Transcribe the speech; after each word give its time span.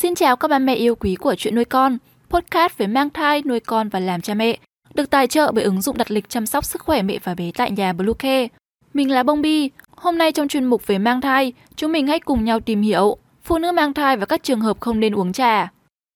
Xin 0.00 0.14
chào 0.14 0.36
các 0.36 0.48
bà 0.48 0.58
mẹ 0.58 0.74
yêu 0.74 0.94
quý 0.94 1.14
của 1.14 1.34
chuyện 1.34 1.54
nuôi 1.54 1.64
con, 1.64 1.98
podcast 2.28 2.78
về 2.78 2.86
mang 2.86 3.10
thai, 3.10 3.42
nuôi 3.44 3.60
con 3.60 3.88
và 3.88 4.00
làm 4.00 4.20
cha 4.20 4.34
mẹ, 4.34 4.58
được 4.94 5.10
tài 5.10 5.26
trợ 5.26 5.52
bởi 5.52 5.64
ứng 5.64 5.82
dụng 5.82 5.96
đặt 5.96 6.10
lịch 6.10 6.28
chăm 6.28 6.46
sóc 6.46 6.64
sức 6.64 6.82
khỏe 6.82 7.02
mẹ 7.02 7.18
và 7.24 7.34
bé 7.34 7.50
tại 7.54 7.70
nhà 7.70 7.92
Bluecare. 7.92 8.48
Mình 8.94 9.10
là 9.10 9.22
Bông 9.22 9.42
Bi, 9.42 9.70
hôm 9.96 10.18
nay 10.18 10.32
trong 10.32 10.48
chuyên 10.48 10.64
mục 10.64 10.86
về 10.86 10.98
mang 10.98 11.20
thai, 11.20 11.52
chúng 11.76 11.92
mình 11.92 12.06
hãy 12.06 12.20
cùng 12.20 12.44
nhau 12.44 12.60
tìm 12.60 12.82
hiểu 12.82 13.16
phụ 13.42 13.58
nữ 13.58 13.72
mang 13.72 13.94
thai 13.94 14.16
và 14.16 14.26
các 14.26 14.42
trường 14.42 14.60
hợp 14.60 14.80
không 14.80 15.00
nên 15.00 15.14
uống 15.14 15.32
trà. 15.32 15.68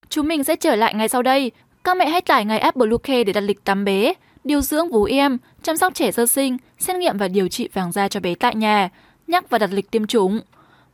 Chúng 0.08 0.28
mình 0.28 0.44
sẽ 0.44 0.56
trở 0.56 0.76
lại 0.76 0.94
ngay 0.94 1.08
sau 1.08 1.22
đây. 1.22 1.50
Các 1.84 1.96
mẹ 1.96 2.08
hãy 2.08 2.20
tải 2.20 2.44
ngay 2.44 2.58
app 2.58 2.76
Bluecare 2.76 3.24
để 3.24 3.32
đặt 3.32 3.40
lịch 3.40 3.64
tắm 3.64 3.84
bé, 3.84 4.14
điều 4.44 4.60
dưỡng 4.60 4.88
vú 4.88 5.04
em, 5.04 5.38
chăm 5.62 5.76
sóc 5.76 5.94
trẻ 5.94 6.12
sơ 6.12 6.26
sinh, 6.26 6.56
xét 6.78 6.96
nghiệm 6.96 7.18
và 7.18 7.28
điều 7.28 7.48
trị 7.48 7.68
vàng 7.72 7.92
da 7.92 8.08
cho 8.08 8.20
bé 8.20 8.34
tại 8.34 8.54
nhà, 8.54 8.88
nhắc 9.26 9.50
và 9.50 9.58
đặt 9.58 9.70
lịch 9.72 9.90
tiêm 9.90 10.06
chủng. 10.06 10.40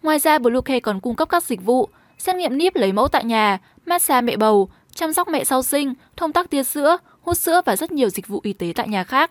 Ngoài 0.03 0.19
ra, 0.19 0.39
Bluecare 0.39 0.81
còn 0.81 1.01
cung 1.01 1.15
cấp 1.15 1.29
các 1.29 1.45
dịch 1.45 1.65
vụ 1.65 1.89
xét 2.21 2.37
nghiệm 2.37 2.59
níp 2.59 2.77
lấy 2.77 2.93
mẫu 2.93 3.09
tại 3.09 3.25
nhà, 3.25 3.59
massage 3.87 4.20
mẹ 4.20 4.37
bầu, 4.37 4.70
chăm 4.95 5.12
sóc 5.12 5.28
mẹ 5.28 5.45
sau 5.45 5.62
sinh, 5.62 5.95
thông 6.16 6.33
tắc 6.33 6.51
tia 6.51 6.62
sữa, 6.62 6.97
hút 7.20 7.38
sữa 7.38 7.61
và 7.66 7.77
rất 7.77 7.92
nhiều 7.92 8.09
dịch 8.09 8.28
vụ 8.28 8.41
y 8.42 8.52
tế 8.52 8.73
tại 8.74 8.88
nhà 8.88 9.05
khác. 9.05 9.30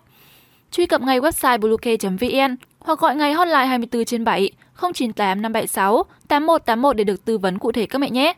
Truy 0.70 0.86
cập 0.86 1.02
ngay 1.02 1.20
website 1.20 1.58
bluecare.vn 1.60 2.56
hoặc 2.78 2.98
gọi 2.98 3.16
ngay 3.16 3.32
hotline 3.32 3.66
24 3.66 4.04
trên 4.04 4.24
7 4.24 4.50
098 4.80 5.42
576 5.42 6.04
8181 6.28 6.96
để 6.96 7.04
được 7.04 7.24
tư 7.24 7.38
vấn 7.38 7.58
cụ 7.58 7.72
thể 7.72 7.86
các 7.86 7.98
mẹ 7.98 8.10
nhé. 8.10 8.32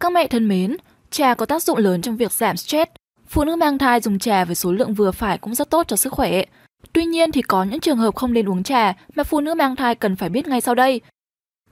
Các 0.00 0.12
mẹ 0.12 0.26
thân 0.26 0.48
mến, 0.48 0.76
trà 1.10 1.34
có 1.34 1.46
tác 1.46 1.62
dụng 1.62 1.78
lớn 1.78 2.02
trong 2.02 2.16
việc 2.16 2.32
giảm 2.32 2.56
stress. 2.56 2.90
Phụ 3.28 3.44
nữ 3.44 3.56
mang 3.56 3.78
thai 3.78 4.00
dùng 4.00 4.18
trà 4.18 4.44
với 4.44 4.54
số 4.54 4.72
lượng 4.72 4.94
vừa 4.94 5.10
phải 5.10 5.38
cũng 5.38 5.54
rất 5.54 5.70
tốt 5.70 5.88
cho 5.88 5.96
sức 5.96 6.12
khỏe. 6.12 6.44
Tuy 6.92 7.04
nhiên 7.04 7.32
thì 7.32 7.42
có 7.42 7.64
những 7.64 7.80
trường 7.80 7.98
hợp 7.98 8.14
không 8.16 8.32
nên 8.32 8.48
uống 8.48 8.62
trà 8.62 8.92
mà 9.14 9.24
phụ 9.24 9.40
nữ 9.40 9.54
mang 9.54 9.76
thai 9.76 9.94
cần 9.94 10.16
phải 10.16 10.28
biết 10.28 10.48
ngay 10.48 10.60
sau 10.60 10.74
đây 10.74 11.00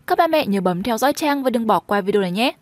các 0.06 0.18
ba 0.18 0.26
mẹ 0.26 0.46
nhớ 0.46 0.60
bấm 0.60 0.82
theo 0.82 0.98
dõi 0.98 1.12
trang 1.12 1.42
và 1.42 1.50
đừng 1.50 1.66
bỏ 1.66 1.80
qua 1.80 2.00
video 2.00 2.22
này 2.22 2.30
nhé. 2.30 2.52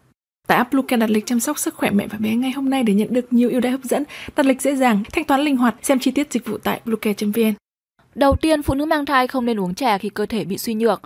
Tại 0.47 0.59
app 0.59 0.73
Bluecare 0.73 1.01
đặt 1.01 1.11
lịch 1.11 1.27
chăm 1.27 1.41
sóc 1.41 1.59
sức 1.59 1.75
khỏe 1.75 1.91
mẹ 1.91 2.07
và 2.07 2.19
bé 2.19 2.35
ngay 2.35 2.51
hôm 2.51 2.71
nay 2.71 2.83
để 2.83 2.95
nhận 2.95 3.09
được 3.11 3.33
nhiều 3.33 3.51
ưu 3.51 3.61
đãi 3.61 3.73
hấp 3.73 3.81
dẫn, 3.85 4.05
đặt 4.37 4.47
lịch 4.47 4.63
dễ 4.63 4.77
dàng, 4.77 5.03
thanh 5.13 5.25
toán 5.25 5.41
linh 5.41 5.57
hoạt, 5.57 5.75
xem 5.83 5.99
chi 5.99 6.11
tiết 6.11 6.33
dịch 6.33 6.47
vụ 6.47 6.59
tại 6.59 6.81
bluecare.vn. 6.85 7.53
Đầu 8.15 8.37
tiên, 8.37 8.63
phụ 8.63 8.75
nữ 8.75 8.85
mang 8.85 9.07
thai 9.07 9.27
không 9.27 9.45
nên 9.45 9.61
uống 9.61 9.75
trà 9.75 9.99
khi 9.99 10.09
cơ 10.09 10.27
thể 10.27 10.45
bị 10.45 10.59
suy 10.59 10.75
nhược. 10.75 11.03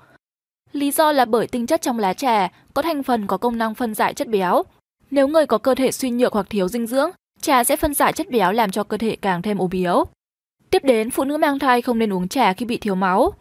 Lý 0.72 0.90
do 0.90 1.12
là 1.12 1.24
bởi 1.24 1.46
tinh 1.46 1.66
chất 1.66 1.82
trong 1.82 1.98
lá 1.98 2.14
trà 2.14 2.48
có 2.74 2.82
thành 2.82 3.02
phần 3.02 3.26
có 3.26 3.36
công 3.36 3.58
năng 3.58 3.74
phân 3.74 3.94
giải 3.94 4.14
chất 4.14 4.28
béo. 4.28 4.62
Nếu 5.10 5.28
người 5.28 5.46
có 5.46 5.58
cơ 5.58 5.74
thể 5.74 5.92
suy 5.92 6.10
nhược 6.10 6.32
hoặc 6.32 6.46
thiếu 6.50 6.68
dinh 6.68 6.86
dưỡng, 6.86 7.10
trà 7.40 7.64
sẽ 7.64 7.76
phân 7.76 7.94
giải 7.94 8.12
chất 8.12 8.30
béo 8.30 8.52
làm 8.52 8.70
cho 8.70 8.84
cơ 8.84 8.96
thể 8.96 9.16
càng 9.16 9.42
thêm 9.42 9.58
ốm 9.58 9.70
yếu. 9.70 10.04
Tiếp 10.70 10.84
đến, 10.84 11.10
phụ 11.10 11.24
nữ 11.24 11.36
mang 11.36 11.58
thai 11.58 11.82
không 11.82 11.98
nên 11.98 12.12
uống 12.12 12.28
trà 12.28 12.52
khi 12.52 12.66
bị 12.66 12.78
thiếu 12.78 12.94
máu. 12.94 13.32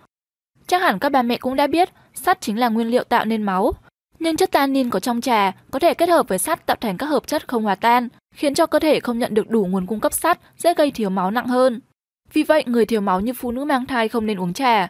Chắc 0.67 0.81
hẳn 0.81 0.99
các 0.99 1.09
bà 1.09 1.21
mẹ 1.21 1.37
cũng 1.37 1.55
đã 1.55 1.67
biết, 1.67 1.89
sắt 2.13 2.41
chính 2.41 2.59
là 2.59 2.69
nguyên 2.69 2.87
liệu 2.87 3.03
tạo 3.03 3.25
nên 3.25 3.43
máu. 3.43 3.73
Nhưng 4.19 4.37
chất 4.37 4.51
tannin 4.51 4.89
có 4.89 4.99
trong 4.99 5.21
trà 5.21 5.51
có 5.71 5.79
thể 5.79 5.93
kết 5.93 6.09
hợp 6.09 6.27
với 6.27 6.37
sắt 6.37 6.65
tạo 6.65 6.77
thành 6.81 6.97
các 6.97 7.05
hợp 7.05 7.27
chất 7.27 7.47
không 7.47 7.63
hòa 7.63 7.75
tan, 7.75 8.09
khiến 8.35 8.55
cho 8.55 8.65
cơ 8.65 8.79
thể 8.79 8.99
không 8.99 9.19
nhận 9.19 9.33
được 9.33 9.49
đủ 9.49 9.65
nguồn 9.65 9.85
cung 9.85 9.99
cấp 9.99 10.13
sắt, 10.13 10.39
dễ 10.57 10.73
gây 10.73 10.91
thiếu 10.91 11.09
máu 11.09 11.31
nặng 11.31 11.47
hơn. 11.47 11.79
Vì 12.33 12.43
vậy, 12.43 12.63
người 12.65 12.85
thiếu 12.85 13.01
máu 13.01 13.21
như 13.21 13.33
phụ 13.33 13.51
nữ 13.51 13.65
mang 13.65 13.85
thai 13.85 14.07
không 14.07 14.25
nên 14.25 14.39
uống 14.39 14.53
trà. 14.53 14.87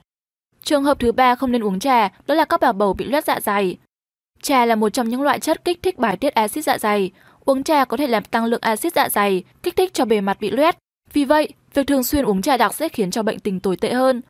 Trường 0.64 0.84
hợp 0.84 1.00
thứ 1.00 1.12
ba 1.12 1.36
không 1.36 1.52
nên 1.52 1.64
uống 1.64 1.80
trà 1.80 2.10
đó 2.28 2.36
là 2.36 2.46
các 2.46 2.60
bà 2.60 2.72
bầu 2.72 2.94
bị 2.94 3.06
loét 3.06 3.26
dạ 3.26 3.40
dày. 3.40 3.78
Trà 4.42 4.66
là 4.66 4.76
một 4.76 4.90
trong 4.90 5.10
những 5.10 5.22
loại 5.22 5.40
chất 5.40 5.66
kích 5.66 5.80
thích 5.82 5.98
bài 5.98 6.18
tiết 6.18 6.34
axit 6.34 6.64
dạ 6.64 6.78
dày. 6.78 7.12
Uống 7.46 7.64
trà 7.64 7.86
có 7.86 7.98
thể 7.98 8.08
làm 8.08 8.24
tăng 8.24 8.46
lượng 8.46 8.62
axit 8.62 8.94
dạ 8.94 9.10
dày, 9.10 9.44
kích 9.64 9.76
thích 9.76 9.94
cho 9.94 10.06
bề 10.06 10.22
mặt 10.22 10.38
bị 10.40 10.50
loét. 10.52 10.78
Vì 11.14 11.26
vậy, 11.26 11.50
việc 11.74 11.88
thường 11.88 12.04
xuyên 12.04 12.26
uống 12.26 12.42
trà 12.42 12.58
đặc 12.58 12.74
sẽ 12.74 12.90
khiến 12.90 13.12
cho 13.12 13.24
bệnh 13.24 13.40
tình 13.40 13.60
tồi 13.60 13.78
tệ 13.78 13.94
hơn, 13.94 14.22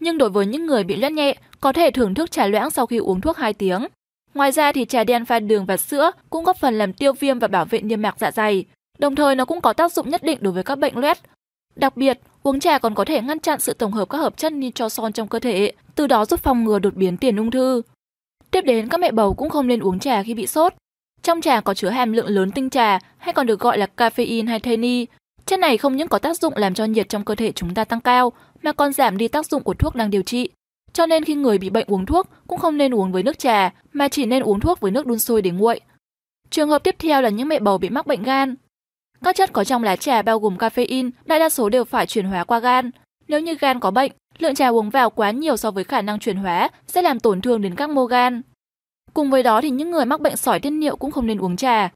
nhưng 0.00 0.18
đối 0.18 0.30
với 0.30 0.46
những 0.46 0.66
người 0.66 0.84
bị 0.84 0.96
loét 0.96 1.12
nhẹ, 1.12 1.36
có 1.60 1.72
thể 1.72 1.90
thưởng 1.90 2.14
thức 2.14 2.30
trà 2.30 2.46
loãng 2.46 2.70
sau 2.70 2.86
khi 2.86 2.96
uống 2.96 3.20
thuốc 3.20 3.36
2 3.36 3.52
tiếng. 3.52 3.86
Ngoài 4.34 4.52
ra 4.52 4.72
thì 4.72 4.84
trà 4.84 5.04
đen 5.04 5.24
pha 5.24 5.40
đường 5.40 5.66
và 5.66 5.76
sữa 5.76 6.10
cũng 6.30 6.44
góp 6.44 6.56
phần 6.56 6.78
làm 6.78 6.92
tiêu 6.92 7.12
viêm 7.12 7.38
và 7.38 7.48
bảo 7.48 7.64
vệ 7.64 7.80
niêm 7.80 8.02
mạc 8.02 8.16
dạ 8.18 8.30
dày. 8.30 8.64
Đồng 8.98 9.14
thời 9.14 9.34
nó 9.34 9.44
cũng 9.44 9.60
có 9.60 9.72
tác 9.72 9.92
dụng 9.92 10.10
nhất 10.10 10.22
định 10.22 10.38
đối 10.40 10.52
với 10.52 10.62
các 10.62 10.78
bệnh 10.78 10.98
loét. 10.98 11.18
Đặc 11.76 11.96
biệt, 11.96 12.20
uống 12.42 12.60
trà 12.60 12.78
còn 12.78 12.94
có 12.94 13.04
thể 13.04 13.22
ngăn 13.22 13.40
chặn 13.40 13.60
sự 13.60 13.74
tổng 13.74 13.92
hợp 13.92 14.08
các 14.08 14.18
hợp 14.18 14.36
chất 14.36 14.52
nitroson 14.52 15.12
trong 15.12 15.28
cơ 15.28 15.38
thể, 15.38 15.72
từ 15.94 16.06
đó 16.06 16.24
giúp 16.24 16.40
phòng 16.40 16.64
ngừa 16.64 16.78
đột 16.78 16.94
biến 16.94 17.16
tiền 17.16 17.36
ung 17.36 17.50
thư. 17.50 17.82
Tiếp 18.50 18.60
đến, 18.60 18.88
các 18.88 19.00
mẹ 19.00 19.10
bầu 19.10 19.34
cũng 19.34 19.50
không 19.50 19.66
nên 19.66 19.80
uống 19.80 19.98
trà 19.98 20.22
khi 20.22 20.34
bị 20.34 20.46
sốt. 20.46 20.74
Trong 21.22 21.40
trà 21.40 21.60
có 21.60 21.74
chứa 21.74 21.88
hàm 21.88 22.12
lượng 22.12 22.26
lớn 22.26 22.50
tinh 22.50 22.70
trà, 22.70 22.98
hay 23.18 23.34
còn 23.34 23.46
được 23.46 23.60
gọi 23.60 23.78
là 23.78 23.86
caffeine 23.96 24.48
hay 24.48 24.60
theanine. 24.60 25.04
Chất 25.46 25.58
này 25.60 25.78
không 25.78 25.96
những 25.96 26.08
có 26.08 26.18
tác 26.18 26.38
dụng 26.38 26.52
làm 26.56 26.74
cho 26.74 26.84
nhiệt 26.84 27.08
trong 27.08 27.24
cơ 27.24 27.34
thể 27.34 27.52
chúng 27.52 27.74
ta 27.74 27.84
tăng 27.84 28.00
cao, 28.00 28.32
mà 28.64 28.72
còn 28.72 28.92
giảm 28.92 29.18
đi 29.18 29.28
tác 29.28 29.46
dụng 29.46 29.62
của 29.62 29.74
thuốc 29.74 29.94
đang 29.94 30.10
điều 30.10 30.22
trị. 30.22 30.48
Cho 30.92 31.06
nên 31.06 31.24
khi 31.24 31.34
người 31.34 31.58
bị 31.58 31.70
bệnh 31.70 31.86
uống 31.86 32.06
thuốc 32.06 32.28
cũng 32.46 32.58
không 32.58 32.76
nên 32.76 32.94
uống 32.94 33.12
với 33.12 33.22
nước 33.22 33.38
trà, 33.38 33.72
mà 33.92 34.08
chỉ 34.08 34.26
nên 34.26 34.42
uống 34.42 34.60
thuốc 34.60 34.80
với 34.80 34.90
nước 34.90 35.06
đun 35.06 35.18
sôi 35.18 35.42
để 35.42 35.50
nguội. 35.50 35.80
Trường 36.50 36.68
hợp 36.68 36.84
tiếp 36.84 36.94
theo 36.98 37.22
là 37.22 37.28
những 37.28 37.48
mẹ 37.48 37.58
bầu 37.58 37.78
bị 37.78 37.88
mắc 37.88 38.06
bệnh 38.06 38.22
gan. 38.22 38.54
Các 39.24 39.36
chất 39.36 39.52
có 39.52 39.64
trong 39.64 39.82
lá 39.82 39.96
trà 39.96 40.22
bao 40.22 40.38
gồm 40.38 40.56
caffeine, 40.56 41.10
đại 41.24 41.38
đa 41.38 41.48
số 41.48 41.68
đều 41.68 41.84
phải 41.84 42.06
chuyển 42.06 42.26
hóa 42.26 42.44
qua 42.44 42.58
gan. 42.58 42.90
Nếu 43.28 43.40
như 43.40 43.54
gan 43.60 43.80
có 43.80 43.90
bệnh, 43.90 44.12
lượng 44.38 44.54
trà 44.54 44.68
uống 44.68 44.90
vào 44.90 45.10
quá 45.10 45.30
nhiều 45.30 45.56
so 45.56 45.70
với 45.70 45.84
khả 45.84 46.02
năng 46.02 46.18
chuyển 46.18 46.36
hóa 46.36 46.70
sẽ 46.86 47.02
làm 47.02 47.20
tổn 47.20 47.40
thương 47.40 47.62
đến 47.62 47.74
các 47.74 47.90
mô 47.90 48.04
gan. 48.04 48.42
Cùng 49.14 49.30
với 49.30 49.42
đó 49.42 49.60
thì 49.60 49.70
những 49.70 49.90
người 49.90 50.04
mắc 50.04 50.20
bệnh 50.20 50.36
sỏi 50.36 50.60
tiết 50.60 50.70
niệu 50.70 50.96
cũng 50.96 51.10
không 51.10 51.26
nên 51.26 51.38
uống 51.38 51.56
trà. 51.56 51.90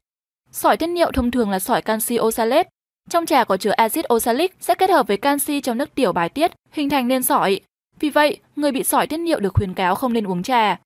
Sỏi 0.51 0.77
tiết 0.77 0.87
niệu 0.87 1.11
thông 1.11 1.31
thường 1.31 1.49
là 1.49 1.59
sỏi 1.59 1.81
canxi 1.81 2.19
oxalate, 2.19 2.69
trong 3.09 3.25
trà 3.25 3.43
có 3.43 3.57
chứa 3.57 3.71
axit 3.71 4.13
oxalic 4.13 4.55
sẽ 4.59 4.75
kết 4.75 4.89
hợp 4.89 5.07
với 5.07 5.17
canxi 5.17 5.61
trong 5.61 5.77
nước 5.77 5.95
tiểu 5.95 6.11
bài 6.11 6.29
tiết, 6.29 6.51
hình 6.71 6.89
thành 6.89 7.07
nên 7.07 7.23
sỏi. 7.23 7.59
Vì 7.99 8.09
vậy, 8.09 8.37
người 8.55 8.71
bị 8.71 8.83
sỏi 8.83 9.07
tiết 9.07 9.17
niệu 9.17 9.39
được 9.39 9.53
khuyến 9.53 9.73
cáo 9.73 9.95
không 9.95 10.13
nên 10.13 10.27
uống 10.27 10.43
trà. 10.43 10.79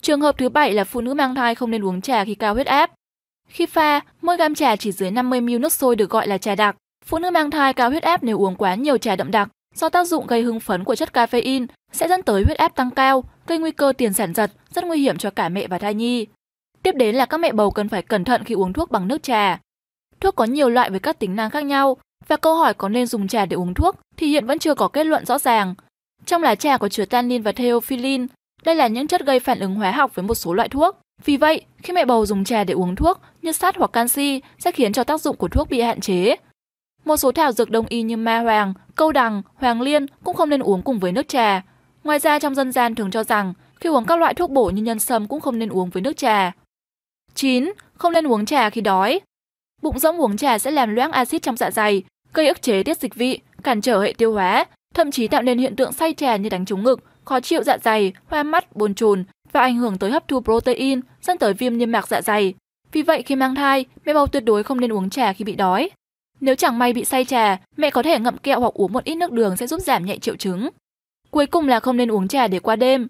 Trường 0.00 0.20
hợp 0.20 0.38
thứ 0.38 0.48
bảy 0.48 0.72
là 0.72 0.84
phụ 0.84 1.00
nữ 1.00 1.14
mang 1.14 1.34
thai 1.34 1.54
không 1.54 1.70
nên 1.70 1.84
uống 1.84 2.00
trà 2.00 2.24
khi 2.24 2.34
cao 2.34 2.54
huyết 2.54 2.66
áp. 2.66 2.90
Khi 3.48 3.66
pha, 3.66 4.00
mỗi 4.22 4.36
gam 4.36 4.54
trà 4.54 4.76
chỉ 4.76 4.92
dưới 4.92 5.10
50 5.10 5.40
ml 5.40 5.58
nước 5.58 5.72
sôi 5.72 5.96
được 5.96 6.10
gọi 6.10 6.26
là 6.26 6.38
trà 6.38 6.54
đặc. 6.54 6.76
Phụ 7.04 7.18
nữ 7.18 7.30
mang 7.30 7.50
thai 7.50 7.72
cao 7.72 7.90
huyết 7.90 8.02
áp 8.02 8.22
nếu 8.22 8.38
uống 8.38 8.56
quá 8.56 8.74
nhiều 8.74 8.98
trà 8.98 9.16
đậm 9.16 9.30
đặc, 9.30 9.48
do 9.74 9.88
tác 9.88 10.06
dụng 10.06 10.26
gây 10.26 10.42
hưng 10.42 10.60
phấn 10.60 10.84
của 10.84 10.94
chất 10.94 11.12
caffeine 11.12 11.66
sẽ 11.92 12.08
dẫn 12.08 12.22
tới 12.22 12.42
huyết 12.44 12.58
áp 12.58 12.74
tăng 12.74 12.90
cao, 12.90 13.24
gây 13.46 13.58
nguy 13.58 13.70
cơ 13.70 13.92
tiền 13.98 14.12
sản 14.12 14.34
giật, 14.34 14.50
rất 14.70 14.84
nguy 14.84 15.00
hiểm 15.00 15.18
cho 15.18 15.30
cả 15.30 15.48
mẹ 15.48 15.66
và 15.66 15.78
thai 15.78 15.94
nhi. 15.94 16.26
Tiếp 16.82 16.92
đến 16.94 17.14
là 17.14 17.26
các 17.26 17.40
mẹ 17.40 17.52
bầu 17.52 17.70
cần 17.70 17.88
phải 17.88 18.02
cẩn 18.02 18.24
thận 18.24 18.44
khi 18.44 18.54
uống 18.54 18.72
thuốc 18.72 18.90
bằng 18.90 19.08
nước 19.08 19.22
trà. 19.22 19.60
Thuốc 20.20 20.36
có 20.36 20.44
nhiều 20.44 20.68
loại 20.68 20.90
với 20.90 21.00
các 21.00 21.18
tính 21.18 21.36
năng 21.36 21.50
khác 21.50 21.64
nhau 21.64 21.96
và 22.28 22.36
câu 22.36 22.54
hỏi 22.54 22.74
có 22.74 22.88
nên 22.88 23.06
dùng 23.06 23.28
trà 23.28 23.46
để 23.46 23.54
uống 23.54 23.74
thuốc 23.74 23.96
thì 24.16 24.26
hiện 24.26 24.46
vẫn 24.46 24.58
chưa 24.58 24.74
có 24.74 24.88
kết 24.88 25.04
luận 25.04 25.26
rõ 25.26 25.38
ràng. 25.38 25.74
Trong 26.26 26.42
lá 26.42 26.54
trà 26.54 26.76
có 26.76 26.88
chứa 26.88 27.04
tannin 27.04 27.42
và 27.42 27.52
theophylline, 27.52 28.26
đây 28.64 28.74
là 28.74 28.86
những 28.86 29.06
chất 29.06 29.26
gây 29.26 29.40
phản 29.40 29.60
ứng 29.60 29.74
hóa 29.74 29.90
học 29.90 30.14
với 30.14 30.22
một 30.22 30.34
số 30.34 30.54
loại 30.54 30.68
thuốc. 30.68 30.96
Vì 31.24 31.36
vậy, 31.36 31.64
khi 31.82 31.92
mẹ 31.92 32.04
bầu 32.04 32.26
dùng 32.26 32.44
trà 32.44 32.64
để 32.64 32.74
uống 32.74 32.96
thuốc 32.96 33.20
như 33.42 33.52
sắt 33.52 33.76
hoặc 33.76 33.92
canxi 33.92 34.40
sẽ 34.58 34.72
khiến 34.72 34.92
cho 34.92 35.04
tác 35.04 35.20
dụng 35.20 35.36
của 35.36 35.48
thuốc 35.48 35.70
bị 35.70 35.80
hạn 35.80 36.00
chế. 36.00 36.36
Một 37.04 37.16
số 37.16 37.32
thảo 37.32 37.52
dược 37.52 37.70
đông 37.70 37.86
y 37.88 38.02
như 38.02 38.16
ma 38.16 38.38
hoàng, 38.38 38.74
câu 38.94 39.12
đằng, 39.12 39.42
hoàng 39.54 39.80
liên 39.80 40.06
cũng 40.24 40.36
không 40.36 40.50
nên 40.50 40.60
uống 40.60 40.82
cùng 40.82 40.98
với 40.98 41.12
nước 41.12 41.28
trà. 41.28 41.62
Ngoài 42.04 42.18
ra 42.18 42.38
trong 42.38 42.54
dân 42.54 42.72
gian 42.72 42.94
thường 42.94 43.10
cho 43.10 43.24
rằng 43.24 43.54
khi 43.80 43.88
uống 43.88 44.04
các 44.04 44.18
loại 44.18 44.34
thuốc 44.34 44.50
bổ 44.50 44.70
như 44.70 44.82
nhân 44.82 44.98
sâm 44.98 45.26
cũng 45.26 45.40
không 45.40 45.58
nên 45.58 45.68
uống 45.68 45.90
với 45.90 46.00
nước 46.02 46.16
trà. 46.16 46.52
9. 47.34 47.72
Không 47.94 48.12
nên 48.12 48.26
uống 48.26 48.46
trà 48.46 48.70
khi 48.70 48.80
đói. 48.80 49.20
Bụng 49.88 49.98
rỗng 49.98 50.20
uống 50.20 50.36
trà 50.36 50.58
sẽ 50.58 50.70
làm 50.70 50.94
loãng 50.94 51.12
axit 51.12 51.42
trong 51.42 51.56
dạ 51.56 51.70
dày, 51.70 52.02
gây 52.34 52.48
ức 52.48 52.62
chế 52.62 52.82
tiết 52.82 52.98
dịch 53.00 53.14
vị, 53.14 53.38
cản 53.62 53.80
trở 53.80 54.00
hệ 54.00 54.12
tiêu 54.18 54.32
hóa, 54.32 54.64
thậm 54.94 55.10
chí 55.10 55.28
tạo 55.28 55.42
nên 55.42 55.58
hiện 55.58 55.76
tượng 55.76 55.92
say 55.92 56.12
trà 56.12 56.36
như 56.36 56.48
đánh 56.48 56.64
trúng 56.64 56.84
ngực, 56.84 57.00
khó 57.24 57.40
chịu 57.40 57.62
dạ 57.62 57.78
dày, 57.84 58.12
hoa 58.26 58.42
mắt, 58.42 58.76
buồn 58.76 58.94
chồn 58.94 59.24
và 59.52 59.60
ảnh 59.60 59.76
hưởng 59.76 59.98
tới 59.98 60.10
hấp 60.10 60.28
thu 60.28 60.40
protein, 60.40 61.00
dẫn 61.22 61.38
tới 61.38 61.54
viêm 61.54 61.78
niêm 61.78 61.92
mạc 61.92 62.08
dạ 62.08 62.22
dày. 62.22 62.54
Vì 62.92 63.02
vậy 63.02 63.22
khi 63.22 63.36
mang 63.36 63.54
thai, 63.54 63.84
mẹ 64.04 64.14
bầu 64.14 64.26
tuyệt 64.26 64.44
đối 64.44 64.62
không 64.62 64.80
nên 64.80 64.92
uống 64.92 65.10
trà 65.10 65.32
khi 65.32 65.44
bị 65.44 65.54
đói. 65.54 65.90
Nếu 66.40 66.54
chẳng 66.54 66.78
may 66.78 66.92
bị 66.92 67.04
say 67.04 67.24
trà, 67.24 67.58
mẹ 67.76 67.90
có 67.90 68.02
thể 68.02 68.18
ngậm 68.18 68.38
kẹo 68.38 68.60
hoặc 68.60 68.74
uống 68.74 68.92
một 68.92 69.04
ít 69.04 69.14
nước 69.14 69.32
đường 69.32 69.56
sẽ 69.56 69.66
giúp 69.66 69.80
giảm 69.80 70.06
nhẹ 70.06 70.16
triệu 70.18 70.36
chứng. 70.36 70.68
Cuối 71.30 71.46
cùng 71.46 71.68
là 71.68 71.80
không 71.80 71.96
nên 71.96 72.10
uống 72.10 72.28
trà 72.28 72.48
để 72.48 72.58
qua 72.58 72.76
đêm. 72.76 73.08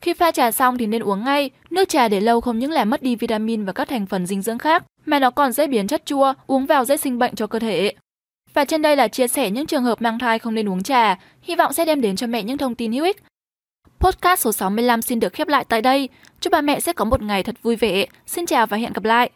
Khi 0.00 0.14
pha 0.14 0.30
trà 0.30 0.50
xong 0.50 0.78
thì 0.78 0.86
nên 0.86 1.02
uống 1.02 1.24
ngay, 1.24 1.50
nước 1.70 1.88
trà 1.88 2.08
để 2.08 2.20
lâu 2.20 2.40
không 2.40 2.58
những 2.58 2.70
làm 2.70 2.90
mất 2.90 3.02
đi 3.02 3.16
vitamin 3.16 3.64
và 3.64 3.72
các 3.72 3.88
thành 3.88 4.06
phần 4.06 4.26
dinh 4.26 4.42
dưỡng 4.42 4.58
khác, 4.58 4.84
mà 5.10 5.18
nó 5.18 5.30
còn 5.30 5.52
dễ 5.52 5.66
biến 5.66 5.86
chất 5.86 6.06
chua, 6.06 6.34
uống 6.46 6.66
vào 6.66 6.84
dễ 6.84 6.96
sinh 6.96 7.18
bệnh 7.18 7.34
cho 7.34 7.46
cơ 7.46 7.58
thể. 7.58 7.92
Và 8.54 8.64
trên 8.64 8.82
đây 8.82 8.96
là 8.96 9.08
chia 9.08 9.28
sẻ 9.28 9.50
những 9.50 9.66
trường 9.66 9.84
hợp 9.84 10.02
mang 10.02 10.18
thai 10.18 10.38
không 10.38 10.54
nên 10.54 10.68
uống 10.68 10.82
trà, 10.82 11.18
hy 11.42 11.56
vọng 11.56 11.72
sẽ 11.72 11.84
đem 11.84 12.00
đến 12.00 12.16
cho 12.16 12.26
mẹ 12.26 12.42
những 12.42 12.58
thông 12.58 12.74
tin 12.74 12.92
hữu 12.92 13.04
ích. 13.04 13.22
Podcast 14.00 14.40
số 14.40 14.52
65 14.52 15.02
xin 15.02 15.20
được 15.20 15.32
khép 15.32 15.48
lại 15.48 15.64
tại 15.68 15.82
đây. 15.82 16.08
Chúc 16.40 16.50
bà 16.50 16.60
mẹ 16.60 16.80
sẽ 16.80 16.92
có 16.92 17.04
một 17.04 17.22
ngày 17.22 17.42
thật 17.42 17.54
vui 17.62 17.76
vẻ. 17.76 18.06
Xin 18.26 18.46
chào 18.46 18.66
và 18.66 18.76
hẹn 18.76 18.92
gặp 18.92 19.04
lại. 19.04 19.30